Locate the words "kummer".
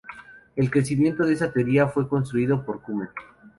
2.81-3.09